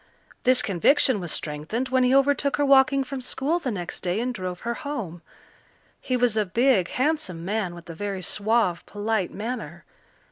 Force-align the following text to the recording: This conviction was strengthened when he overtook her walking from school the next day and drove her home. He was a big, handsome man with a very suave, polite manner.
This 0.45 0.63
conviction 0.63 1.19
was 1.19 1.31
strengthened 1.31 1.89
when 1.89 2.03
he 2.03 2.15
overtook 2.15 2.57
her 2.57 2.65
walking 2.65 3.03
from 3.03 3.21
school 3.21 3.59
the 3.59 3.69
next 3.69 3.99
day 3.99 4.19
and 4.19 4.33
drove 4.33 4.61
her 4.61 4.73
home. 4.73 5.21
He 5.99 6.17
was 6.17 6.35
a 6.35 6.43
big, 6.43 6.87
handsome 6.87 7.45
man 7.45 7.75
with 7.75 7.87
a 7.87 7.93
very 7.93 8.23
suave, 8.23 8.83
polite 8.87 9.31
manner. 9.31 9.85